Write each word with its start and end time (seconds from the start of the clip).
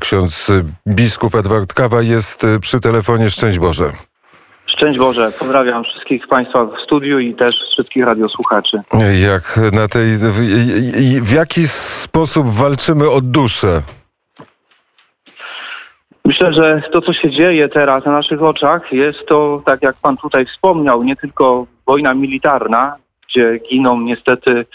Ksiądz 0.00 0.52
biskup 0.86 1.34
Edward 1.34 1.74
Kawa 1.74 2.02
jest 2.02 2.46
przy 2.60 2.80
telefonie. 2.80 3.30
Szczęść 3.30 3.58
Boże. 3.58 3.92
Szczęść 4.66 4.98
Boże, 4.98 5.32
pozdrawiam 5.38 5.84
wszystkich 5.84 6.28
Państwa 6.28 6.64
w 6.64 6.80
studiu 6.84 7.18
i 7.18 7.34
też 7.34 7.54
wszystkich 7.72 8.04
radiosłuchaczy. 8.04 8.82
Jak 9.22 9.60
na 9.72 9.88
tej, 9.88 10.06
w, 10.16 10.40
w 11.22 11.32
jaki 11.32 11.68
sposób 11.68 12.50
walczymy 12.50 13.10
o 13.10 13.20
duszę? 13.20 13.82
Myślę, 16.24 16.52
że 16.52 16.82
to, 16.92 17.00
co 17.00 17.12
się 17.12 17.30
dzieje 17.30 17.68
teraz 17.68 18.04
na 18.04 18.12
naszych 18.12 18.42
oczach, 18.42 18.92
jest 18.92 19.18
to, 19.28 19.62
tak 19.66 19.82
jak 19.82 19.96
Pan 20.02 20.16
tutaj 20.16 20.46
wspomniał, 20.46 21.02
nie 21.02 21.16
tylko 21.16 21.66
wojna 21.86 22.14
militarna, 22.14 22.96
gdzie 23.28 23.58
giną 23.70 24.00
niestety 24.00 24.66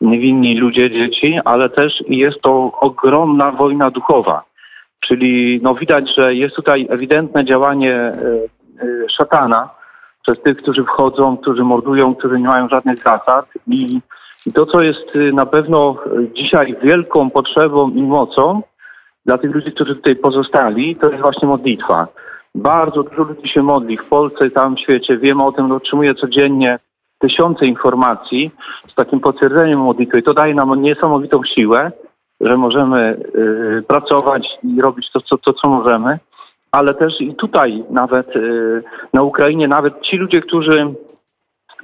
niewinni 0.00 0.58
ludzie, 0.58 0.90
dzieci, 0.90 1.38
ale 1.44 1.68
też 1.68 2.04
jest 2.08 2.40
to 2.42 2.72
ogromna 2.80 3.50
wojna 3.50 3.90
duchowa. 3.90 4.47
Czyli 5.00 5.60
no, 5.62 5.74
widać, 5.74 6.14
że 6.14 6.34
jest 6.34 6.56
tutaj 6.56 6.86
ewidentne 6.90 7.44
działanie 7.44 7.94
e, 7.94 8.14
e, 8.14 9.08
szatana 9.16 9.70
przez 10.22 10.42
tych, 10.42 10.56
którzy 10.56 10.84
wchodzą, 10.84 11.36
którzy 11.36 11.64
mordują, 11.64 12.14
którzy 12.14 12.40
nie 12.40 12.48
mają 12.48 12.68
żadnych 12.68 12.98
zasad. 12.98 13.46
I, 13.66 14.00
to, 14.54 14.66
co 14.66 14.82
jest 14.82 15.16
y, 15.16 15.32
na 15.32 15.46
pewno 15.46 15.96
dzisiaj 16.34 16.76
wielką 16.82 17.30
potrzebą 17.30 17.90
i 17.90 18.02
mocą 18.02 18.62
dla 19.26 19.38
tych 19.38 19.54
ludzi, 19.54 19.72
którzy 19.72 19.96
tutaj 19.96 20.16
pozostali, 20.16 20.96
to 20.96 21.08
jest 21.08 21.22
właśnie 21.22 21.48
modlitwa. 21.48 22.08
Bardzo 22.54 23.02
dużo 23.02 23.22
ludzi 23.22 23.48
się 23.48 23.62
modli 23.62 23.96
w 23.96 24.04
Polsce 24.04 24.46
i 24.46 24.50
całym 24.50 24.76
świecie. 24.78 25.16
Wiemy 25.16 25.44
o 25.44 25.52
tym, 25.52 25.68
że 25.68 25.74
otrzymuję 25.74 26.14
codziennie 26.14 26.78
tysiące 27.18 27.66
informacji 27.66 28.50
z 28.88 28.94
takim 28.94 29.20
potwierdzeniem 29.20 29.80
modlitwy. 29.80 30.22
To 30.22 30.34
daje 30.34 30.54
nam 30.54 30.82
niesamowitą 30.82 31.40
siłę, 31.54 31.90
że 32.40 32.56
możemy 32.56 33.16
y, 33.34 33.82
pracować 33.88 34.48
i 34.62 34.80
robić 34.80 35.10
to, 35.12 35.20
co, 35.20 35.38
to, 35.38 35.52
co 35.52 35.68
możemy. 35.68 36.18
Ale 36.72 36.94
też 36.94 37.20
i 37.20 37.34
tutaj 37.34 37.84
nawet 37.90 38.36
y, 38.36 38.82
na 39.12 39.22
Ukrainie, 39.22 39.68
nawet 39.68 40.00
ci 40.00 40.16
ludzie, 40.16 40.40
którzy 40.40 40.94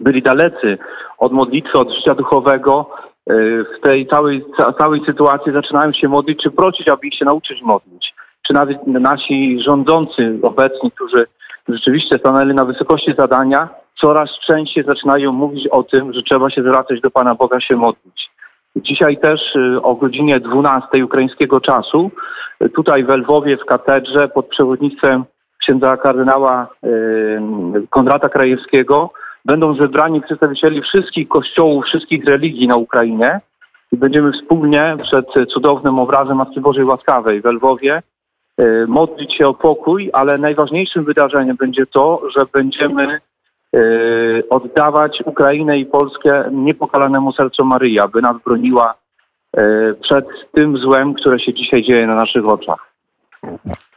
byli 0.01 0.23
dalecy 0.23 0.78
od 1.19 1.33
modlitwy, 1.33 1.78
od 1.78 1.93
życia 1.93 2.15
duchowego, 2.15 2.91
y, 3.31 3.65
w 3.78 3.81
tej 3.83 4.06
całej, 4.06 4.45
całej 4.78 5.05
sytuacji 5.06 5.53
zaczynają 5.53 5.93
się 5.93 6.09
modlić, 6.09 6.43
czy 6.43 6.51
prosić, 6.51 6.89
aby 6.89 7.06
ich 7.06 7.19
się 7.19 7.25
nauczyć 7.25 7.62
modlić. 7.62 8.15
Czy 8.47 8.55
nawet 8.55 8.87
nasi 8.87 9.62
rządzący 9.62 10.39
obecni, 10.43 10.91
którzy 10.91 11.27
rzeczywiście 11.69 12.19
stanęli 12.19 12.55
na 12.55 12.65
wysokości 12.65 13.15
zadania, 13.19 13.69
coraz 14.00 14.31
częściej 14.47 14.84
zaczynają 14.84 15.33
mówić 15.33 15.69
o 15.69 15.83
tym, 15.83 16.12
że 16.12 16.23
trzeba 16.23 16.50
się 16.50 16.62
zwracać 16.62 17.00
do 17.00 17.11
Pana 17.11 17.34
Boga, 17.34 17.61
się 17.61 17.77
modlić. 17.77 18.23
Dzisiaj 18.77 19.19
też 19.19 19.41
y, 19.56 19.83
o 19.83 19.94
godzinie 19.94 20.41
12 20.41 21.05
ukraińskiego 21.05 21.61
czasu, 21.61 22.11
y, 22.62 22.69
tutaj 22.69 23.05
w 23.05 23.08
Lwowie 23.08 23.56
w 23.56 23.64
katedrze 23.64 24.28
pod 24.28 24.48
przewodnictwem 24.48 25.25
księdza 25.61 25.97
kardynała 25.97 26.66
Konrada 27.91 28.28
Krajewskiego 28.28 29.11
będą 29.44 29.77
zebrani 29.77 30.20
przedstawicieli 30.20 30.83
wszystkich 30.83 31.28
kościołów, 31.28 31.84
wszystkich 31.84 32.25
religii 32.25 32.69
na 32.69 32.77
Ukrainie 32.77 33.41
i 33.92 33.97
będziemy 33.97 34.33
wspólnie 34.33 34.97
przed 35.03 35.27
cudownym 35.53 35.98
obrazem 35.98 36.36
Matki 36.36 36.61
Bożej 36.61 36.84
Łaskawej 36.84 37.41
w 37.41 37.44
Lwowie 37.44 38.03
y, 38.61 38.84
modlić 38.88 39.34
się 39.36 39.48
o 39.48 39.55
pokój, 39.55 40.11
ale 40.12 40.38
najważniejszym 40.38 41.05
wydarzeniem 41.05 41.56
będzie 41.56 41.86
to, 41.86 42.22
że 42.36 42.47
będziemy 42.53 43.14
y, 43.14 43.20
oddawać 44.50 45.22
Ukrainę 45.25 45.78
i 45.78 45.86
Polskę 45.86 46.44
niepokalanemu 46.53 47.33
sercu 47.33 47.64
Maryi, 47.64 47.98
aby 47.98 48.22
nas 48.22 48.36
broniła 48.44 48.94
y, 49.58 49.61
przed 50.03 50.27
tym 50.53 50.78
złem, 50.78 51.14
które 51.14 51.41
się 51.41 51.55
dzisiaj 51.55 51.83
dzieje 51.83 52.06
na 52.06 52.14
naszych 52.14 52.48
oczach. 52.48 52.94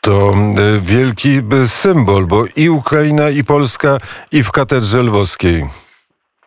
To 0.02 0.34
wielki 0.82 1.30
symbol, 1.66 2.26
bo 2.26 2.44
i 2.56 2.70
Ukraina, 2.70 3.30
i 3.30 3.44
Polska, 3.44 3.98
i 4.32 4.44
w 4.44 4.52
katedrze 4.52 5.04
lwowskiej. 5.04 5.64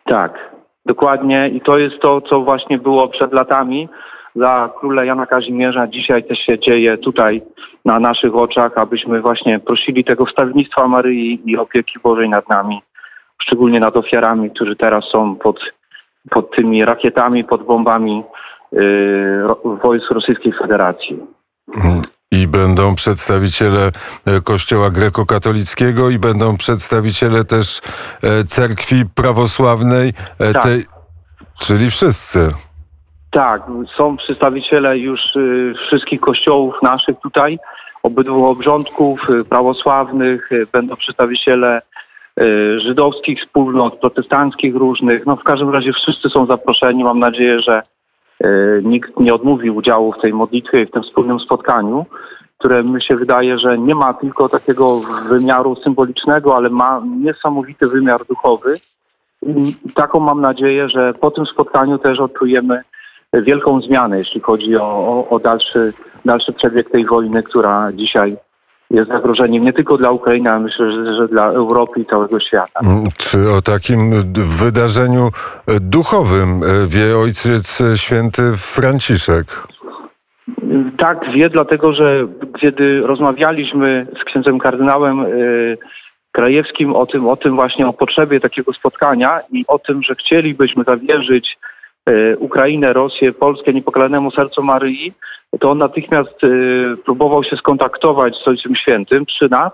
Tak, 0.05 0.51
dokładnie. 0.85 1.49
I 1.49 1.61
to 1.61 1.77
jest 1.77 1.99
to, 2.01 2.21
co 2.21 2.41
właśnie 2.41 2.77
było 2.77 3.07
przed 3.07 3.33
latami 3.33 3.89
za 4.35 4.69
króla 4.79 5.05
Jana 5.05 5.25
Kazimierza. 5.25 5.87
Dzisiaj 5.87 6.23
też 6.23 6.39
się 6.39 6.59
dzieje 6.59 6.97
tutaj 6.97 7.41
na 7.85 7.99
naszych 7.99 8.35
oczach, 8.35 8.77
abyśmy 8.77 9.21
właśnie 9.21 9.59
prosili 9.59 10.03
tego 10.03 10.25
wstawiennictwa 10.25 10.87
Maryi 10.87 11.41
i 11.45 11.57
opieki 11.57 11.99
Bożej 12.03 12.29
nad 12.29 12.49
nami, 12.49 12.81
szczególnie 13.41 13.79
nad 13.79 13.97
ofiarami, 13.97 14.51
którzy 14.51 14.75
teraz 14.75 15.03
są 15.11 15.35
pod, 15.35 15.59
pod 16.29 16.55
tymi 16.55 16.85
rakietami, 16.85 17.43
pod 17.43 17.65
bombami 17.65 18.23
yy, 18.71 19.43
wojsk 19.83 20.11
Rosyjskiej 20.11 20.53
Federacji. 20.53 21.19
Mhm. 21.75 22.01
I 22.31 22.47
będą 22.47 22.95
przedstawiciele 22.95 23.91
e, 24.25 24.41
Kościoła 24.41 24.89
grekokatolickiego 24.89 26.09
i 26.09 26.19
będą 26.19 26.57
przedstawiciele 26.57 27.43
też 27.43 27.81
e, 28.23 28.43
cerkwi 28.43 29.03
prawosławnej, 29.15 30.13
e, 30.39 30.53
tak. 30.53 30.63
tej, 30.63 30.85
czyli 31.59 31.89
wszyscy. 31.89 32.51
Tak, 33.31 33.61
są 33.97 34.17
przedstawiciele 34.17 34.97
już 34.97 35.35
y, 35.35 35.73
wszystkich 35.87 36.21
kościołów 36.21 36.75
naszych 36.81 37.19
tutaj, 37.23 37.59
obydwu 38.03 38.45
obrządków 38.45 39.29
y, 39.29 39.43
prawosławnych, 39.45 40.51
y, 40.51 40.67
będą 40.73 40.95
przedstawiciele 40.95 41.81
żydowskich 42.77 43.39
wspólnot, 43.39 43.95
protestanckich 43.95 44.75
różnych. 44.75 45.25
No 45.25 45.35
w 45.35 45.43
każdym 45.43 45.69
razie 45.69 45.93
wszyscy 45.93 46.29
są 46.29 46.45
zaproszeni. 46.45 47.03
Mam 47.03 47.19
nadzieję, 47.19 47.61
że 47.61 47.81
nikt 48.83 49.19
nie 49.19 49.33
odmówi 49.33 49.69
udziału 49.69 50.11
w 50.11 50.21
tej 50.21 50.33
modlitwie 50.33 50.81
i 50.81 50.85
w 50.85 50.91
tym 50.91 51.03
wspólnym 51.03 51.39
spotkaniu, 51.39 52.05
które 52.57 52.83
mi 52.83 53.03
się 53.03 53.15
wydaje, 53.15 53.59
że 53.59 53.77
nie 53.77 53.95
ma 53.95 54.13
tylko 54.13 54.49
takiego 54.49 54.99
wymiaru 55.29 55.75
symbolicznego, 55.75 56.55
ale 56.55 56.69
ma 56.69 57.01
niesamowity 57.21 57.87
wymiar 57.87 58.25
duchowy. 58.25 58.75
I 59.47 59.75
taką 59.95 60.19
mam 60.19 60.41
nadzieję, 60.41 60.89
że 60.89 61.13
po 61.13 61.31
tym 61.31 61.45
spotkaniu 61.45 61.97
też 61.97 62.19
odczujemy 62.19 62.81
wielką 63.33 63.81
zmianę, 63.81 64.17
jeśli 64.17 64.41
chodzi 64.41 64.77
o, 64.77 64.83
o, 64.83 65.29
o 65.29 65.39
dalszy, 65.39 65.93
dalszy 66.25 66.53
przebieg 66.53 66.89
tej 66.89 67.05
wojny, 67.05 67.43
która 67.43 67.91
dzisiaj 67.93 68.37
jest 68.93 69.09
zagrożeniem 69.09 69.63
nie 69.63 69.73
tylko 69.73 69.97
dla 69.97 70.11
Ukrainy, 70.11 70.49
ale 70.51 70.59
myślę, 70.59 70.91
że, 70.91 71.15
że, 71.15 71.27
dla 71.27 71.45
Europy 71.45 71.99
i 71.99 72.05
całego 72.05 72.39
świata. 72.39 72.79
Mm, 72.83 73.03
czy 73.17 73.51
o 73.51 73.61
takim 73.61 74.11
wydarzeniu 74.59 75.29
duchowym 75.81 76.61
wie 76.87 77.17
Ojciec 77.17 77.79
Święty 77.95 78.41
Franciszek? 78.57 79.47
Tak, 80.97 81.31
wie, 81.33 81.49
dlatego 81.49 81.93
że 81.93 82.27
kiedy 82.59 83.01
rozmawialiśmy 83.01 84.07
z 84.21 84.23
księdzem 84.23 84.59
kardynałem 84.59 85.19
y, 85.19 85.77
Krajewskim 86.31 86.95
o 86.95 87.05
tym, 87.05 87.27
o 87.27 87.35
tym 87.35 87.55
właśnie, 87.55 87.87
o 87.87 87.93
potrzebie 87.93 88.39
takiego 88.39 88.73
spotkania 88.73 89.39
i 89.51 89.65
o 89.67 89.79
tym, 89.79 90.03
że 90.03 90.15
chcielibyśmy 90.15 90.83
zawierzyć 90.83 91.57
E, 91.57 91.80
Ukrainę, 92.39 92.93
Rosję, 92.93 93.33
Polskę 93.33 93.73
niepokalanemu 93.73 94.31
sercu 94.31 94.63
Maryi, 94.63 95.13
to 95.59 95.71
on 95.71 95.77
natychmiast 95.77 96.43
e, 96.43 96.47
próbował 97.05 97.43
się 97.43 97.55
skontaktować 97.55 98.35
z 98.35 98.47
Ojcem 98.47 98.75
Świętym 98.75 99.25
przy 99.25 99.49
nas, 99.49 99.71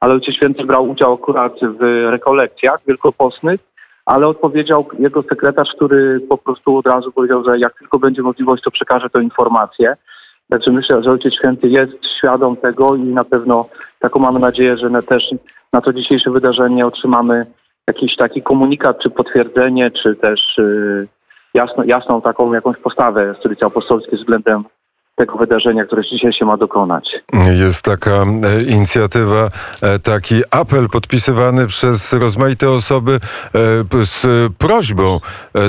ale 0.00 0.14
Ojciec 0.14 0.34
Święty 0.34 0.64
brał 0.64 0.88
udział 0.90 1.14
akurat 1.14 1.52
w 1.80 2.10
rekolekcjach 2.10 2.80
wielkopostnych, 2.86 3.60
ale 4.06 4.28
odpowiedział 4.28 4.88
jego 4.98 5.22
sekretarz, 5.22 5.68
który 5.76 6.20
po 6.20 6.38
prostu 6.38 6.76
od 6.76 6.86
razu 6.86 7.12
powiedział, 7.12 7.44
że 7.44 7.58
jak 7.58 7.78
tylko 7.78 7.98
będzie 7.98 8.22
możliwość, 8.22 8.62
to 8.62 8.70
przekaże 8.70 9.10
tę 9.10 9.22
informację. 9.22 9.96
Także 10.50 10.70
myślę, 10.70 11.02
że 11.02 11.10
Ojciec 11.10 11.34
Święty 11.34 11.68
jest 11.68 11.92
świadom 12.18 12.56
tego 12.56 12.94
i 12.94 13.00
na 13.00 13.24
pewno 13.24 13.68
taką 13.98 14.20
mamy 14.20 14.38
nadzieję, 14.38 14.76
że 14.76 15.02
też 15.02 15.22
na 15.72 15.80
to 15.80 15.92
dzisiejsze 15.92 16.30
wydarzenie 16.30 16.86
otrzymamy 16.86 17.46
jakiś 17.86 18.16
taki 18.16 18.42
komunikat, 18.42 18.98
czy 19.02 19.10
potwierdzenie, 19.10 19.90
czy 19.90 20.16
też 20.16 20.40
yy, 20.58 21.06
jasno, 21.54 21.84
jasną 21.84 22.22
taką 22.22 22.52
jakąś 22.52 22.76
postawę 22.76 23.34
Stolicy 23.38 23.64
Apostolskiej 23.64 24.18
względem 24.18 24.64
tego 25.16 25.36
wydarzenia, 25.38 25.84
które 25.84 26.02
dzisiaj 26.02 26.32
się 26.32 26.44
ma 26.44 26.56
dokonać. 26.56 27.04
Jest 27.60 27.82
taka 27.82 28.10
e, 28.10 28.62
inicjatywa, 28.62 29.48
e, 29.82 29.98
taki 29.98 30.42
apel 30.50 30.88
podpisywany 30.88 31.66
przez 31.66 32.12
rozmaite 32.12 32.70
osoby 32.70 33.12
e, 33.12 34.04
z 34.04 34.52
prośbą 34.58 35.20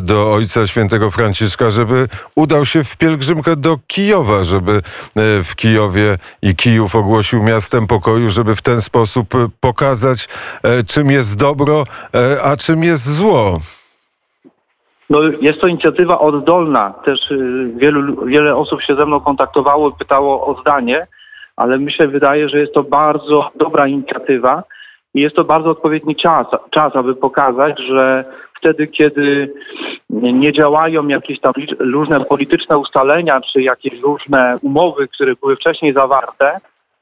do 0.02 0.34
Ojca 0.34 0.68
Świętego 0.68 1.12
Franciszka, 1.12 1.72
żeby 1.72 2.08
udał 2.36 2.66
się 2.66 2.84
w 2.84 2.98
pielgrzymkę 2.98 3.56
do 3.56 3.78
Kijowa, 3.88 4.44
żeby 4.44 4.82
w 5.44 5.56
Kijowie 5.56 6.18
i 6.42 6.56
Kijów 6.56 6.96
ogłosił 6.96 7.44
miastem 7.44 7.88
pokoju, 7.88 8.30
żeby 8.30 8.56
w 8.56 8.62
ten 8.62 8.82
sposób 8.82 9.28
pokazać, 9.60 10.30
czym 10.88 11.12
jest 11.12 11.36
dobro, 11.36 11.84
a 12.44 12.58
czym 12.58 12.84
jest 12.84 13.04
zło. 13.16 13.60
No, 15.14 15.20
jest 15.42 15.62
to 15.62 15.68
inicjatywa 15.68 16.20
oddolna. 16.20 16.94
Też 17.06 17.32
y, 17.32 17.72
wielu, 17.76 18.26
wiele 18.26 18.56
osób 18.56 18.82
się 18.82 18.96
ze 18.96 19.06
mną 19.06 19.20
kontaktowało, 19.20 19.92
pytało 19.92 20.48
o 20.48 20.62
zdanie, 20.62 21.08
ale 21.56 21.78
myślę, 21.78 22.08
wydaje, 22.08 22.50
że 22.50 22.60
jest 22.60 22.74
to 22.74 22.84
bardzo 22.84 23.52
dobra 23.56 23.88
inicjatywa 23.88 24.64
i 25.14 25.22
jest 25.22 25.36
to 25.36 25.44
bardzo 25.44 25.70
odpowiedni 25.70 26.16
czas, 26.16 26.48
czas 26.72 26.96
aby 26.96 27.16
pokazać, 27.16 27.80
że 27.80 28.26
wtedy, 28.58 28.88
kiedy 28.88 29.54
nie 30.10 30.54
działają 30.54 31.08
jakieś 31.08 31.40
tam 31.40 31.54
różne 31.80 32.26
polityczne 32.26 32.78
ustalenia, 32.78 33.42
czy 33.42 33.62
jakieś 33.62 34.02
różne 34.02 34.58
umowy, 34.62 35.08
które 35.08 35.36
były 35.36 35.56
wcześniej 35.56 35.94
zawarte, 35.94 36.60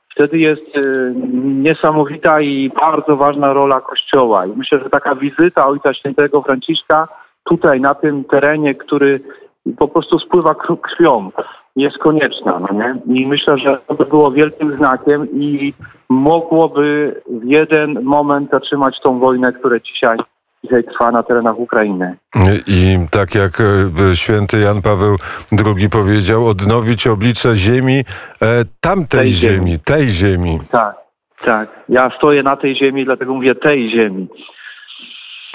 wtedy 0.10 0.40
jest 0.40 0.78
y, 0.78 1.14
niesamowita 1.44 2.42
i 2.42 2.70
bardzo 2.70 3.18
ważna 3.18 3.54
rola 3.54 3.82
Kościoła. 3.82 4.46
I 4.46 4.50
myślę, 4.50 4.80
że 4.80 4.90
taka 4.90 5.16
wizyta 5.16 5.68
Ojca 5.68 5.94
Świętego 5.94 6.42
Franciszka 6.42 7.21
tutaj, 7.44 7.82
na 7.82 7.96
tym 7.96 8.24
terenie, 8.24 8.76
który 8.76 9.20
po 9.78 9.88
prostu 9.88 10.20
spływa 10.20 10.52
krw- 10.52 10.82
krwią, 10.82 11.32
jest 11.76 11.98
konieczna. 11.98 12.60
No 12.60 12.68
nie? 12.80 13.20
I 13.22 13.28
myślę, 13.28 13.58
że 13.58 13.78
to 13.88 13.94
by 13.94 14.06
było 14.06 14.32
wielkim 14.32 14.78
znakiem 14.78 15.28
i 15.34 15.74
mogłoby 16.10 17.16
w 17.30 17.46
jeden 17.46 18.04
moment 18.04 18.50
zatrzymać 18.52 18.96
tą 19.04 19.20
wojnę, 19.20 19.54
która 19.54 19.80
dzisiaj, 19.80 20.18
dzisiaj 20.64 20.84
trwa 20.84 21.12
na 21.12 21.24
terenach 21.24 21.60
Ukrainy. 21.60 22.16
I 22.68 22.98
tak 23.12 23.36
jak 23.36 23.52
e, 24.12 24.16
święty 24.16 24.60
Jan 24.60 24.82
Paweł 24.82 25.16
II 25.76 25.90
powiedział, 25.90 26.48
odnowić 26.48 27.08
oblicze 27.08 27.56
ziemi, 27.56 28.00
e, 28.00 28.06
tamtej 28.82 29.20
Tej 29.22 29.32
ziemi, 29.32 29.56
ziemi. 29.56 29.80
tej 29.86 30.08
ziemi. 30.10 30.60
Tak, 30.72 30.96
tak. 31.46 31.70
Ja 31.90 32.12
stoję 32.18 32.44
na 32.44 32.56
tej 32.56 32.76
ziemi, 32.76 33.06
dlatego 33.06 33.34
mówię 33.34 33.56
tej 33.56 33.92
ziemi. 33.92 34.28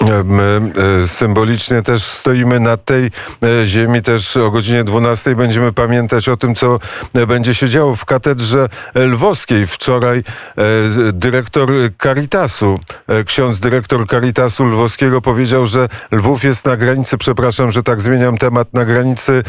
E, 0.09 0.23
My 0.23 0.71
e, 1.03 1.07
symbolicznie 1.07 1.81
też 1.81 2.03
stoimy 2.03 2.59
na 2.59 2.77
tej 2.77 3.11
e, 3.43 3.65
ziemi, 3.65 4.01
też 4.01 4.37
o 4.37 4.51
godzinie 4.51 4.83
12 4.83 5.35
będziemy 5.35 5.73
pamiętać 5.73 6.29
o 6.29 6.37
tym, 6.37 6.55
co 6.55 6.79
będzie 7.27 7.55
się 7.55 7.69
działo 7.69 7.95
w 7.95 8.05
katedrze 8.05 8.69
lwowskiej. 8.95 9.67
Wczoraj 9.67 10.23
dyrektor 11.13 11.69
Caritasu, 12.03 12.79
ksiądz 13.25 13.59
dyrektor 13.59 14.07
Caritasu 14.07 14.65
lwowskiego 14.65 15.21
powiedział, 15.21 15.65
że 15.65 15.89
Lwów 16.11 16.43
jest 16.43 16.65
na 16.65 16.77
granicy, 16.77 17.17
przepraszam, 17.17 17.71
że 17.71 17.83
tak 17.83 18.01
zmieniam 18.01 18.37
temat, 18.37 18.73
na 18.73 18.85
granicy 18.85 19.43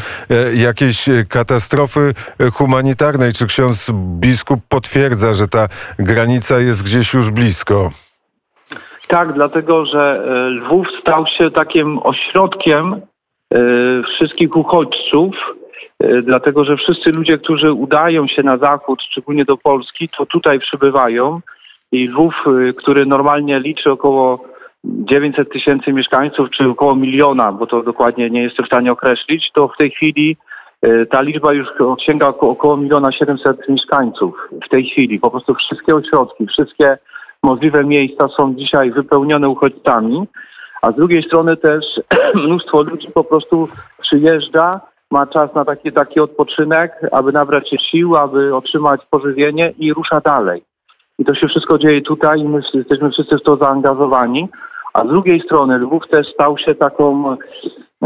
jakiejś 0.53 1.09
katastrofy 1.29 2.13
humanitarnej. 2.53 3.33
Czy 3.33 3.47
ksiądz 3.47 3.85
biskup 4.19 4.61
potwierdza, 4.69 5.33
że 5.33 5.47
ta 5.47 5.67
granica 5.99 6.59
jest 6.59 6.83
gdzieś 6.83 7.13
już 7.13 7.31
blisko? 7.31 7.91
Tak, 9.09 9.33
dlatego 9.33 9.85
że 9.85 10.23
e, 10.25 10.49
Lwów 10.49 10.87
stał 10.99 11.25
się 11.27 11.51
takim 11.51 11.99
ośrodkiem 12.03 12.93
e, 12.93 12.99
wszystkich 14.13 14.55
uchodźców, 14.55 15.35
e, 15.99 16.21
dlatego 16.21 16.65
że 16.65 16.77
wszyscy 16.77 17.09
ludzie, 17.09 17.37
którzy 17.37 17.73
udają 17.73 18.27
się 18.27 18.43
na 18.43 18.57
zachód, 18.57 19.01
szczególnie 19.03 19.45
do 19.45 19.57
Polski, 19.57 20.09
to 20.17 20.25
tutaj 20.25 20.59
przybywają. 20.59 21.39
I 21.91 22.07
Lwów, 22.07 22.33
który 22.75 23.05
normalnie 23.05 23.59
liczy 23.59 23.91
około 23.91 24.45
900 24.83 25.51
tysięcy 25.51 25.93
mieszkańców, 25.93 26.49
czy 26.49 26.69
około 26.69 26.95
miliona, 26.95 27.51
bo 27.51 27.67
to 27.67 27.83
dokładnie 27.83 28.29
nie 28.29 28.43
jestem 28.43 28.65
w 28.65 28.69
stanie 28.69 28.91
określić, 28.91 29.51
to 29.53 29.67
w 29.67 29.77
tej 29.77 29.91
chwili 29.91 30.37
ta 31.09 31.21
liczba 31.21 31.53
już 31.53 31.67
sięga 32.05 32.27
około 32.27 32.77
miliona 32.77 33.11
700 33.11 33.69
mieszkańców 33.69 34.49
w 34.65 34.69
tej 34.69 34.89
chwili. 34.89 35.19
Po 35.19 35.31
prostu 35.31 35.55
wszystkie 35.55 35.95
ośrodki, 35.95 36.47
wszystkie 36.47 36.97
możliwe 37.43 37.83
miejsca 37.83 38.27
są 38.27 38.55
dzisiaj 38.55 38.91
wypełnione 38.91 39.49
uchodźcami, 39.49 40.27
a 40.81 40.91
z 40.91 40.95
drugiej 40.95 41.23
strony 41.23 41.57
też 41.57 41.85
mnóstwo 42.45 42.81
ludzi 42.81 43.07
po 43.13 43.23
prostu 43.23 43.67
przyjeżdża, 44.01 44.81
ma 45.11 45.27
czas 45.27 45.55
na 45.55 45.65
taki, 45.65 45.91
taki 45.91 46.19
odpoczynek, 46.19 46.91
aby 47.11 47.31
nabrać 47.31 47.69
się 47.69 47.77
sił, 47.77 48.15
aby 48.15 48.55
otrzymać 48.55 49.05
pożywienie 49.05 49.73
i 49.77 49.93
rusza 49.93 50.21
dalej. 50.21 50.63
I 51.19 51.25
to 51.25 51.35
się 51.35 51.47
wszystko 51.47 51.77
dzieje 51.77 52.01
tutaj 52.01 52.39
i 52.39 52.49
my 52.49 52.61
jesteśmy 52.73 53.11
wszyscy 53.11 53.37
w 53.37 53.43
to 53.43 53.55
zaangażowani. 53.55 54.49
A 54.93 55.05
z 55.05 55.07
drugiej 55.07 55.41
strony 55.41 55.77
Lwów 55.77 56.07
też 56.07 56.33
stał 56.33 56.57
się 56.57 56.75
taką 56.75 57.37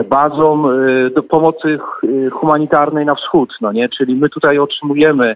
bazą 0.09 0.71
y, 0.71 1.09
do 1.09 1.23
pomocy 1.23 1.79
y, 2.03 2.29
humanitarnej 2.29 3.05
na 3.05 3.15
wschód, 3.15 3.53
no 3.61 3.71
nie? 3.71 3.89
Czyli 3.89 4.15
my 4.15 4.29
tutaj 4.29 4.59
otrzymujemy 4.59 5.35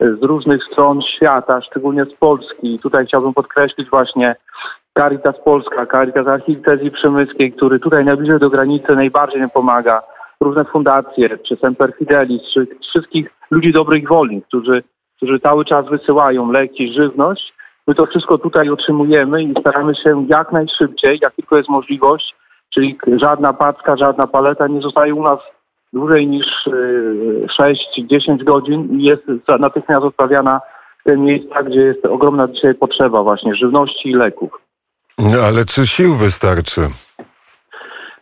z 0.00 0.22
różnych 0.22 0.64
stron 0.64 1.02
świata, 1.02 1.60
szczególnie 1.62 2.04
z 2.04 2.16
Polski. 2.16 2.74
I 2.74 2.78
tutaj 2.78 3.06
chciałbym 3.06 3.34
podkreślić 3.34 3.90
właśnie 3.90 4.36
Caritas 4.98 5.34
Polska, 5.44 5.86
Caritas 5.86 6.26
Archidiecezji 6.26 6.90
Przemyskiej, 6.90 7.52
który 7.52 7.80
tutaj 7.80 8.04
najbliżej 8.04 8.38
do 8.38 8.50
granicy 8.50 8.96
najbardziej 8.96 9.40
nam 9.40 9.50
pomaga. 9.50 10.02
Różne 10.40 10.64
fundacje, 10.64 11.38
czy 11.38 11.56
Semper 11.56 11.92
Fidelis, 11.98 12.42
czy 12.54 12.66
wszystkich 12.90 13.30
ludzi 13.50 13.72
dobrej 13.72 14.06
woli, 14.06 14.42
którzy, 14.42 14.82
którzy 15.16 15.40
cały 15.40 15.64
czas 15.64 15.86
wysyłają 15.88 16.52
leki, 16.52 16.92
żywność. 16.92 17.54
My 17.86 17.94
to 17.94 18.06
wszystko 18.06 18.38
tutaj 18.38 18.70
otrzymujemy 18.70 19.42
i 19.42 19.54
staramy 19.60 19.94
się 19.94 20.26
jak 20.28 20.52
najszybciej, 20.52 21.18
jak 21.22 21.32
tylko 21.32 21.56
jest 21.56 21.68
możliwość, 21.68 22.34
czyli 22.74 22.98
żadna 23.16 23.52
paczka, 23.52 23.96
żadna 23.96 24.26
paleta 24.26 24.66
nie 24.66 24.80
zostaje 24.80 25.14
u 25.14 25.22
nas 25.22 25.38
dłużej 25.92 26.26
niż 26.26 26.66
y, 26.66 27.46
6-10 27.98 28.44
godzin 28.44 29.00
i 29.00 29.04
jest 29.04 29.22
natychmiast 29.58 30.04
odprawiana 30.04 30.60
w 31.00 31.04
te 31.04 31.16
miejsca, 31.16 31.62
gdzie 31.62 31.80
jest 31.80 32.06
ogromna 32.06 32.48
dzisiaj 32.48 32.74
potrzeba 32.74 33.22
właśnie 33.22 33.54
żywności 33.54 34.08
i 34.08 34.14
leków. 34.14 34.60
No, 35.18 35.40
Ale 35.40 35.64
czy 35.64 35.86
sił 35.86 36.14
wystarczy? 36.14 36.88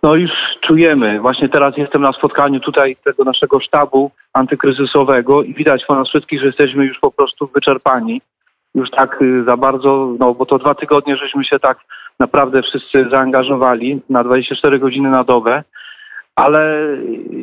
No 0.02 0.14
już 0.14 0.30
czujemy, 0.60 1.20
właśnie 1.20 1.48
teraz 1.48 1.76
jestem 1.76 2.02
na 2.02 2.12
spotkaniu 2.12 2.60
tutaj 2.60 2.96
tego 3.04 3.24
naszego 3.24 3.60
sztabu 3.60 4.10
antykryzysowego 4.32 5.42
i 5.42 5.54
widać 5.54 5.84
po 5.84 5.94
nas 5.94 6.08
wszystkich, 6.08 6.40
że 6.40 6.46
jesteśmy 6.46 6.84
już 6.84 6.98
po 6.98 7.10
prostu 7.10 7.50
wyczerpani. 7.54 8.22
Już 8.74 8.90
tak 8.90 9.22
y, 9.22 9.44
za 9.44 9.56
bardzo, 9.56 10.14
no 10.18 10.34
bo 10.34 10.46
to 10.46 10.58
dwa 10.58 10.74
tygodnie 10.74 11.16
żeśmy 11.16 11.44
się 11.44 11.58
tak 11.58 11.78
naprawdę 12.20 12.62
wszyscy 12.62 13.08
zaangażowali 13.10 14.00
na 14.10 14.24
24 14.24 14.78
godziny 14.78 15.10
na 15.10 15.24
dobę, 15.24 15.62
ale 16.36 16.88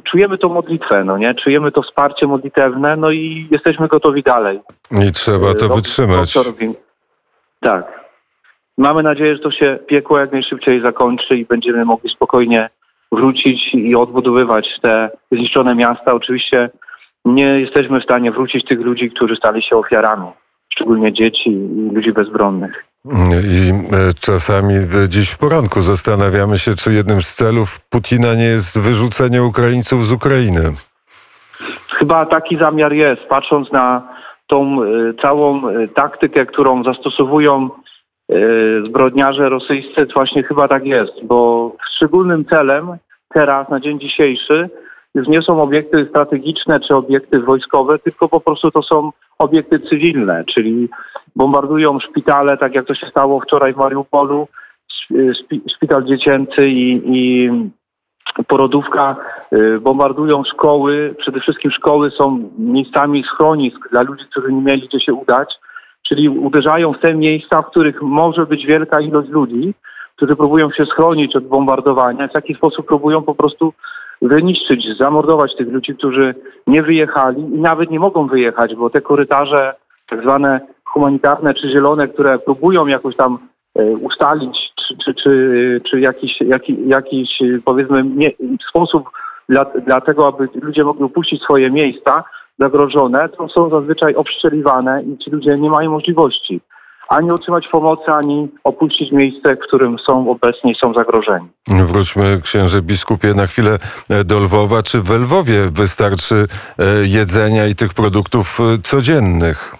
czujemy 0.03 0.37
tą 0.37 0.53
modlitwę, 0.53 1.03
no 1.03 1.17
nie? 1.17 1.35
Czujemy 1.35 1.71
to 1.71 1.81
wsparcie 1.81 2.27
modlitewne, 2.27 2.95
no 2.95 3.11
i 3.11 3.47
jesteśmy 3.51 3.87
gotowi 3.87 4.23
dalej. 4.23 4.59
I 5.07 5.11
trzeba 5.11 5.53
to 5.53 5.69
wytrzymać. 5.69 6.33
to. 6.33 6.43
Tak. 7.59 8.01
Mamy 8.77 9.03
nadzieję, 9.03 9.35
że 9.35 9.41
to 9.41 9.51
się 9.51 9.79
piekło 9.87 10.19
jak 10.19 10.31
najszybciej 10.31 10.81
zakończy 10.81 11.37
i 11.37 11.45
będziemy 11.45 11.85
mogli 11.85 12.09
spokojnie 12.09 12.69
wrócić 13.11 13.75
i 13.75 13.95
odbudowywać 13.95 14.79
te 14.81 15.09
zniszczone 15.31 15.75
miasta. 15.75 16.13
Oczywiście 16.13 16.69
nie 17.25 17.59
jesteśmy 17.59 17.99
w 17.99 18.03
stanie 18.03 18.31
wrócić 18.31 18.65
tych 18.65 18.79
ludzi, 18.79 19.11
którzy 19.11 19.35
stali 19.35 19.61
się 19.61 19.77
ofiarami, 19.77 20.27
szczególnie 20.69 21.13
dzieci 21.13 21.49
i 21.49 21.89
ludzi 21.93 22.11
bezbronnych. 22.11 22.90
I 23.05 23.69
e, 23.71 24.13
czasami 24.19 24.73
e, 24.73 25.09
dziś 25.09 25.29
w 25.29 25.37
poranku 25.37 25.81
zastanawiamy 25.81 26.57
się, 26.57 26.75
czy 26.75 26.93
jednym 26.93 27.21
z 27.21 27.35
celów 27.35 27.79
Putina 27.89 28.35
nie 28.35 28.43
jest 28.43 28.79
wyrzucenie 28.79 29.43
Ukraińców 29.43 30.05
z 30.05 30.11
Ukrainy. 30.11 30.73
Chyba 31.89 32.25
taki 32.25 32.57
zamiar 32.57 32.93
jest, 32.93 33.21
patrząc 33.21 33.71
na 33.71 34.07
tą 34.47 34.83
y, 34.83 35.13
całą 35.21 35.61
taktykę, 35.95 36.45
którą 36.45 36.83
zastosowują 36.83 37.69
zbrodniarze 38.85 39.49
rosyjscy, 39.49 40.07
właśnie 40.13 40.43
chyba 40.43 40.67
tak 40.67 40.85
jest, 40.85 41.25
bo 41.25 41.71
szczególnym 41.95 42.45
celem 42.45 42.97
teraz, 43.33 43.69
na 43.69 43.79
dzień 43.79 43.99
dzisiejszy, 43.99 44.69
już 45.15 45.27
nie 45.27 45.41
są 45.41 45.61
obiekty 45.61 46.05
strategiczne 46.05 46.79
czy 46.79 46.95
obiekty 46.95 47.39
wojskowe, 47.39 47.99
tylko 47.99 48.29
po 48.29 48.39
prostu 48.39 48.71
to 48.71 48.81
są 48.83 49.11
obiekty 49.39 49.79
cywilne, 49.79 50.43
czyli 50.45 50.89
bombardują 51.35 51.99
szpitale, 51.99 52.57
tak 52.57 52.75
jak 52.75 52.85
to 52.85 52.95
się 52.95 53.07
stało 53.07 53.39
wczoraj 53.39 53.73
w 53.73 53.77
Mariupolu, 53.77 54.47
szpi- 54.91 55.31
szpi- 55.33 55.61
szpital 55.75 56.03
dziecięcy 56.03 56.69
i, 56.69 57.01
i 57.05 57.49
porodówka, 58.47 59.15
y, 59.53 59.79
bombardują 59.79 60.43
szkoły. 60.43 61.15
Przede 61.17 61.39
wszystkim 61.39 61.71
szkoły 61.71 62.11
są 62.11 62.49
miejscami 62.57 63.23
schronisk 63.23 63.89
dla 63.89 64.01
ludzi, 64.01 64.25
którzy 64.31 64.53
nie 64.53 64.61
mieli 64.61 64.87
gdzie 64.87 64.99
się 64.99 65.13
udać, 65.13 65.53
czyli 66.07 66.29
uderzają 66.29 66.93
w 66.93 66.99
te 66.99 67.13
miejsca, 67.13 67.61
w 67.61 67.69
których 67.69 68.01
może 68.01 68.45
być 68.45 68.65
wielka 68.65 69.01
ilość 69.01 69.29
ludzi, 69.29 69.73
którzy 70.15 70.35
próbują 70.35 70.71
się 70.71 70.85
schronić 70.85 71.35
od 71.35 71.47
bombardowania. 71.47 72.27
W 72.27 72.33
taki 72.33 72.55
sposób 72.55 72.85
próbują 72.87 73.21
po 73.21 73.35
prostu 73.35 73.73
wyniszczyć, 74.21 74.97
zamordować 74.99 75.55
tych 75.55 75.67
ludzi, 75.67 75.95
którzy 75.95 76.35
nie 76.67 76.83
wyjechali 76.83 77.41
i 77.41 77.59
nawet 77.59 77.91
nie 77.91 77.99
mogą 77.99 78.27
wyjechać, 78.27 78.75
bo 78.75 78.89
te 78.89 79.01
korytarze 79.01 79.75
tak 80.09 80.21
zwane 80.21 80.59
humanitarne 80.83 81.53
czy 81.53 81.69
zielone, 81.69 82.07
które 82.07 82.39
próbują 82.39 82.87
jakoś 82.87 83.15
tam 83.15 83.37
e, 83.75 83.85
ustalić, 83.85 84.73
czy, 84.75 84.97
czy, 85.05 85.13
czy, 85.13 85.81
czy 85.89 85.99
jakiś, 85.99 86.41
jaki, 86.41 86.87
jakiś 86.87 87.39
powiedzmy 87.65 88.03
nie, 88.03 88.31
sposób 88.69 89.09
dla, 89.49 89.65
dla 89.65 90.01
tego, 90.01 90.27
aby 90.27 90.49
ludzie 90.61 90.83
mogli 90.83 91.03
opuścić 91.03 91.41
swoje 91.41 91.69
miejsca 91.69 92.23
zagrożone, 92.59 93.29
to 93.29 93.49
są 93.49 93.69
zazwyczaj 93.69 94.15
obstrzeliwane 94.15 95.03
i 95.03 95.17
ci 95.17 95.31
ludzie 95.31 95.57
nie 95.57 95.69
mają 95.69 95.91
możliwości 95.91 96.61
ani 97.11 97.31
otrzymać 97.31 97.67
pomocy, 97.67 98.11
ani 98.11 98.47
opuścić 98.63 99.11
miejsce, 99.11 99.55
w 99.55 99.59
którym 99.59 99.99
są 99.99 100.29
obecni 100.29 100.71
i 100.71 100.75
są 100.75 100.93
zagrożeni. 100.93 101.47
Wróćmy, 101.67 102.41
księże 102.43 102.81
biskupie, 102.81 103.33
na 103.33 103.47
chwilę 103.47 103.77
e, 104.09 104.23
do 104.23 104.39
Lwowa. 104.39 104.81
Czy 104.83 105.01
w 105.01 105.09
Lwowie 105.09 105.69
wystarczy 105.71 106.35
e, 106.35 106.85
jedzenia 107.03 107.67
i 107.67 107.75
tych 107.75 107.93
produktów 107.93 108.59
e, 108.59 108.77
codziennych? 108.77 109.75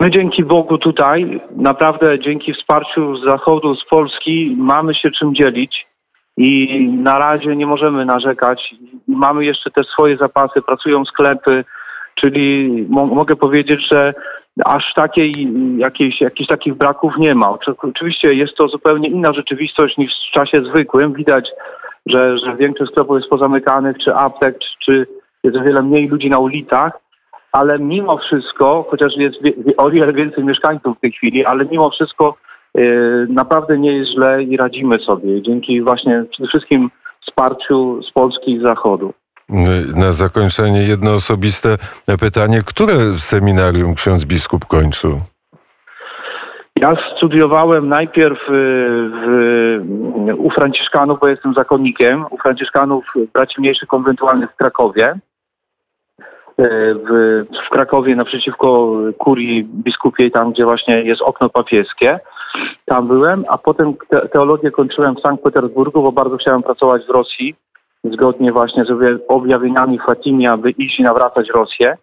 My 0.00 0.10
dzięki 0.10 0.44
Bogu 0.44 0.78
tutaj, 0.78 1.40
naprawdę 1.56 2.18
dzięki 2.18 2.52
wsparciu 2.52 3.16
z 3.16 3.24
zachodu, 3.24 3.74
z 3.74 3.84
Polski, 3.84 4.56
mamy 4.58 4.94
się 4.94 5.10
czym 5.10 5.34
dzielić 5.34 5.86
i 6.36 6.80
na 7.02 7.18
razie 7.18 7.56
nie 7.56 7.66
możemy 7.66 8.04
narzekać. 8.04 8.74
Mamy 9.08 9.44
jeszcze 9.44 9.70
te 9.70 9.84
swoje 9.84 10.16
zapasy, 10.16 10.62
pracują 10.62 11.04
sklepy, 11.04 11.64
czyli 12.14 12.70
mo- 12.88 13.06
mogę 13.06 13.36
powiedzieć, 13.36 13.88
że 13.88 14.14
aż 14.64 14.94
takiej, 14.94 15.32
jakiejś, 15.78 16.20
jakichś 16.20 16.48
takich 16.48 16.74
braków 16.74 17.16
nie 17.18 17.34
ma. 17.34 17.50
Oczy- 17.50 17.74
Oczywiście 17.82 18.34
jest 18.34 18.54
to 18.54 18.68
zupełnie 18.68 19.08
inna 19.08 19.32
rzeczywistość 19.32 19.96
niż 19.96 20.12
w 20.28 20.32
czasie 20.32 20.60
zwykłym. 20.60 21.12
Widać, 21.12 21.48
że, 22.06 22.38
że 22.38 22.56
większość 22.56 22.90
sklepów 22.90 23.16
jest 23.16 23.28
pozamykanych, 23.28 23.98
czy 23.98 24.14
aptek, 24.14 24.58
czy, 24.84 25.06
jest 25.44 25.56
o 25.56 25.62
wiele 25.62 25.82
mniej 25.82 26.08
ludzi 26.08 26.30
na 26.30 26.38
ulicach 26.38 27.06
ale 27.56 27.78
mimo 27.78 28.18
wszystko, 28.18 28.86
chociaż 28.90 29.16
jest 29.16 29.36
o 29.76 29.90
wiele 29.90 30.12
więcej 30.12 30.44
mieszkańców 30.44 30.96
w 30.96 31.00
tej 31.00 31.12
chwili, 31.12 31.44
ale 31.44 31.64
mimo 31.64 31.90
wszystko 31.90 32.36
e, 32.78 32.80
naprawdę 33.28 33.78
nie 33.78 33.92
jest 33.92 34.10
źle 34.10 34.42
i 34.42 34.56
radzimy 34.56 34.98
sobie 34.98 35.42
dzięki 35.42 35.82
właśnie 35.82 36.24
przede 36.30 36.48
wszystkim 36.48 36.90
wsparciu 37.26 38.02
z 38.02 38.10
Polski 38.10 38.52
i 38.52 38.58
z 38.58 38.62
Zachodu. 38.62 39.12
Na 39.94 40.12
zakończenie 40.12 40.82
jedno 40.82 41.14
osobiste 41.14 41.78
pytanie. 42.20 42.62
Które 42.66 43.18
seminarium 43.18 43.94
ksiądz 43.94 44.24
biskup 44.24 44.64
kończył? 44.64 45.20
Ja 46.76 46.96
studiowałem 47.16 47.88
najpierw 47.88 48.38
y, 48.38 48.44
w, 48.48 50.34
u 50.36 50.50
Franciszkanów, 50.50 51.20
bo 51.20 51.28
jestem 51.28 51.54
zakonnikiem, 51.54 52.24
u 52.30 52.38
Franciszkanów 52.38 53.04
Braci 53.32 53.60
Mniejszych 53.60 53.88
Konwentualnych 53.88 54.52
w 54.52 54.56
Krakowie. 54.56 55.14
Y, 56.60 56.94
W, 56.94 57.44
w 57.66 57.68
Krakowie 57.68 58.16
naprzeciwko 58.16 58.92
kurii 59.18 59.64
biskupiej, 59.64 60.30
tam 60.30 60.52
gdzie 60.52 60.64
właśnie 60.64 61.02
jest 61.02 61.22
okno 61.22 61.48
papieskie. 61.48 62.18
Tam 62.84 63.08
byłem, 63.08 63.44
a 63.48 63.58
potem 63.58 63.94
te, 64.08 64.28
teologię 64.28 64.70
kończyłem 64.70 65.14
w 65.14 65.20
Sankt 65.20 65.44
Petersburgu, 65.44 66.02
bo 66.02 66.12
bardzo 66.12 66.36
chciałem 66.36 66.62
pracować 66.62 67.06
w 67.06 67.10
Rosji, 67.10 67.56
zgodnie 68.04 68.52
właśnie 68.52 68.84
z 68.84 68.88
obja- 68.88 69.18
objawieniami 69.28 69.98
Fatimi, 69.98 70.46
aby 70.46 70.70
iść 70.70 71.00
i 71.00 71.02
nawracać 71.02 71.48
Rosję. 71.48 71.96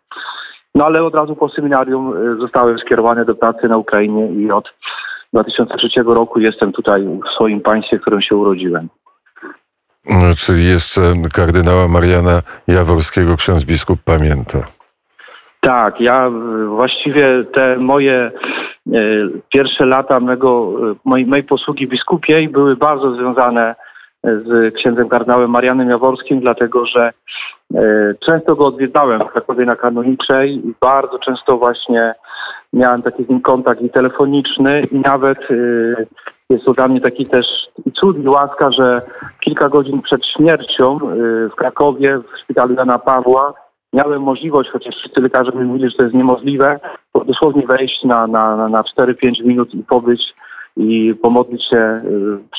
No 0.75 0.85
ale 0.85 1.03
od 1.03 1.15
razu 1.15 1.35
po 1.35 1.49
seminarium 1.49 2.17
y, 2.17 2.35
zostałem 2.35 2.79
skierowany 2.79 3.25
do 3.25 3.35
pracy 3.35 3.67
na 3.67 3.77
Ukrainie 3.77 4.27
i 4.27 4.51
od 4.51 4.73
2003 5.33 5.87
roku 6.05 6.39
jestem 6.39 6.71
tutaj 6.71 7.01
w 7.01 7.35
swoim 7.35 7.61
państwie, 7.61 7.97
w 7.97 8.01
którym 8.01 8.21
się 8.21 8.35
urodziłem. 8.35 8.89
No, 10.05 10.33
Czyli 10.37 10.67
jeszcze 10.67 11.01
kardynała 11.33 11.87
Mariana 11.87 12.41
Jaworskiego 12.67 13.35
ksiądz 13.35 13.65
biskup 13.65 13.99
pamięta. 14.05 14.59
Tak, 15.61 16.01
ja 16.01 16.27
y, 16.27 16.65
właściwie 16.67 17.43
te 17.53 17.77
moje 17.77 18.31
y, 18.87 19.29
pierwsze 19.53 19.85
lata 19.85 20.19
mego, 20.19 20.73
mojej, 21.05 21.27
mojej 21.27 21.43
posługi 21.43 21.87
biskupiej 21.87 22.49
były 22.49 22.75
bardzo 22.75 23.15
związane 23.15 23.75
z 24.23 24.73
księdzem 24.75 25.09
kardynałem 25.09 25.49
Marianem 25.51 25.89
Jaworskim, 25.89 26.39
dlatego 26.39 26.85
że 26.85 27.11
y, 27.75 27.79
często 28.25 28.55
go 28.55 28.65
odwiedzałem 28.65 29.19
w 29.21 29.31
Krakowie 29.31 29.65
na 29.65 29.75
Kanoniczej 29.75 30.67
i 30.67 30.73
bardzo 30.81 31.19
często 31.19 31.57
właśnie 31.57 32.15
miałem 32.73 33.01
taki 33.01 33.23
z 33.23 33.29
nim 33.29 33.41
kontakt 33.41 33.81
i 33.81 33.89
telefoniczny 33.89 34.81
i 34.91 34.99
nawet 34.99 35.51
y, 35.51 36.07
jest 36.49 36.65
to 36.65 36.73
dla 36.73 36.87
mnie 36.87 37.01
taki 37.01 37.25
też 37.25 37.45
cud 37.93 38.17
i 38.23 38.27
łaska, 38.27 38.71
że 38.71 39.01
kilka 39.39 39.69
godzin 39.69 40.01
przed 40.01 40.25
śmiercią 40.25 40.97
y, 40.97 41.49
w 41.49 41.55
Krakowie 41.55 42.17
w 42.17 42.39
szpitalu 42.43 42.75
Jana 42.75 42.99
Pawła 42.99 43.53
miałem 43.93 44.21
możliwość, 44.21 44.69
chociaż 44.69 44.95
wszyscy 44.95 45.21
lekarze 45.21 45.51
mi 45.51 45.63
mówili, 45.63 45.89
że 45.89 45.97
to 45.97 46.03
jest 46.03 46.15
niemożliwe, 46.15 46.79
dosłownie 47.25 47.67
wejść 47.67 48.03
na, 48.03 48.27
na, 48.27 48.55
na- 48.55 48.69
na 48.69 48.81
4-5 48.83 49.45
minut 49.45 49.73
i 49.73 49.83
pobyć 49.83 50.21
i 50.77 51.15
pomodlić 51.21 51.69
się 51.69 52.01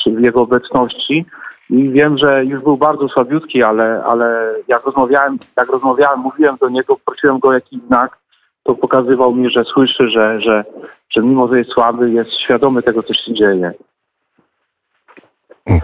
w 0.05 0.21
jego 0.21 0.41
obecności. 0.41 1.25
I 1.69 1.89
wiem, 1.89 2.17
że 2.17 2.45
już 2.45 2.63
był 2.63 2.77
bardzo 2.77 3.07
słabiutki, 3.07 3.63
ale, 3.63 4.03
ale 4.05 4.53
jak 4.67 4.85
rozmawiałem, 4.85 5.37
jak 5.57 5.69
rozmawiałem, 5.69 6.19
mówiłem 6.19 6.55
do 6.61 6.69
niego, 6.69 6.97
prosiłem 7.05 7.39
go 7.39 7.47
o 7.47 7.53
jakiś 7.53 7.79
znak, 7.87 8.17
to 8.63 8.75
pokazywał 8.75 9.35
mi, 9.35 9.49
że 9.49 9.63
słyszy, 9.63 10.09
że, 10.09 10.41
że, 10.41 10.63
że 11.09 11.21
mimo, 11.21 11.47
że 11.47 11.57
jest 11.57 11.71
słaby, 11.71 12.11
jest 12.11 12.31
świadomy 12.31 12.81
tego, 12.81 13.03
co 13.03 13.13
się 13.13 13.33
dzieje. 13.33 13.73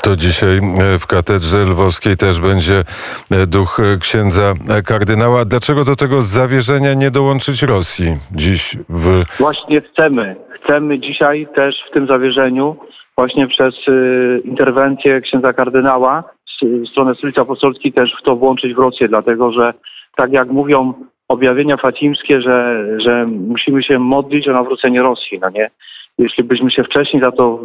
To 0.03 0.15
dzisiaj 0.15 0.57
e, 0.57 1.00
w 1.00 1.07
katedrze 1.07 1.57
lwowskiej 1.57 2.17
też 2.17 2.39
będzie 2.39 2.83
e, 3.31 3.47
duch 3.47 3.79
e, 3.79 3.97
księdza 3.97 4.53
kardynała. 4.85 5.45
Dlaczego 5.45 5.83
do 5.83 5.95
tego 5.95 6.21
zawierzenia 6.21 6.93
nie 6.93 7.11
dołączyć 7.11 7.63
Rosji 7.63 8.17
dziś 8.31 8.77
w 8.89 9.23
Właśnie 9.39 9.81
chcemy. 9.81 10.35
Chcemy 10.50 11.00
dzisiaj 11.00 11.47
też 11.55 11.75
w 11.89 11.93
tym 11.93 12.07
zawierzeniu, 12.07 12.75
właśnie 13.18 13.48
przez 13.48 13.88
y, 13.88 14.41
interwencję 14.46 15.22
księdza 15.22 15.53
kardynała, 15.53 16.24
z 16.62 16.89
strony 16.89 17.15
Stolicy 17.15 17.41
Apostolskiej 17.41 17.94
też 17.94 18.15
w 18.22 18.25
to 18.25 18.36
włączyć 18.36 18.74
w 18.74 18.80
Rosję, 18.80 19.08
dlatego 19.08 19.51
że 19.51 19.74
tak 20.15 20.32
jak 20.32 20.50
mówią 20.50 20.94
objawienia 21.27 21.77
fatimskie, 21.77 22.41
że, 22.41 22.88
że 23.06 23.25
musimy 23.25 23.84
się 23.84 24.00
modlić 24.00 24.48
o 24.48 24.53
nawrócenie 24.53 25.01
Rosji, 25.01 25.39
no 25.41 25.50
nie? 25.50 25.70
Jeśli 26.18 26.44
byśmy 26.44 26.72
się 26.72 26.84
wcześniej 26.84 27.24
za 27.24 27.32
to 27.32 27.60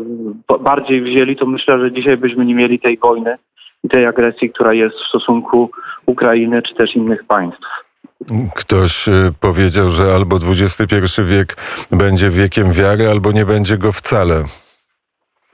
bardziej 0.60 1.02
wzięli, 1.02 1.36
to 1.36 1.46
myślę, 1.46 1.78
że 1.78 1.92
dzisiaj 1.92 2.16
byśmy 2.16 2.46
nie 2.46 2.54
mieli 2.54 2.78
tej 2.78 2.98
wojny 2.98 3.36
i 3.84 3.88
tej 3.88 4.06
agresji, 4.06 4.50
która 4.50 4.72
jest 4.72 4.96
w 4.96 5.08
stosunku 5.08 5.70
Ukrainy 6.06 6.62
czy 6.62 6.74
też 6.74 6.96
innych 6.96 7.24
państw. 7.24 7.66
Ktoś 8.54 9.08
e, 9.08 9.12
powiedział, 9.40 9.90
że 9.90 10.14
albo 10.14 10.36
XXI 10.36 11.22
wiek 11.24 11.56
będzie 11.92 12.30
wiekiem 12.30 12.72
wiary, 12.72 13.08
albo 13.08 13.32
nie 13.32 13.44
będzie 13.44 13.78
go 13.78 13.92
wcale. 13.92 14.44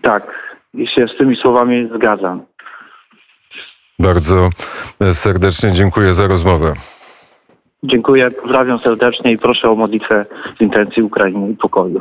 Tak, 0.02 0.56
i 0.74 0.86
się 0.86 1.06
z 1.14 1.18
tymi 1.18 1.36
słowami 1.36 1.90
zgadzam. 1.94 2.42
Bardzo 3.98 4.50
serdecznie 5.12 5.72
dziękuję 5.72 6.14
za 6.14 6.26
rozmowę. 6.26 6.74
Dziękuję, 7.82 8.30
pozdrawiam 8.30 8.78
serdecznie 8.78 9.32
i 9.32 9.38
proszę 9.38 9.70
o 9.70 9.74
modlitwę 9.74 10.26
z 10.58 10.60
intencji 10.60 11.02
Ukrainy 11.02 11.50
i 11.50 11.56
pokoju. 11.56 12.00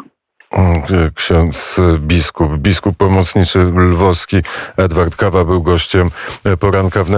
Ksiądz 1.15 1.81
biskup, 1.99 2.57
biskup 2.57 2.97
pomocniczy 2.97 3.59
lwowski 3.59 4.37
Edward 4.77 5.15
Kawa 5.15 5.45
był 5.45 5.61
gościem 5.63 6.09
poranka 6.59 7.03
w 7.03 7.09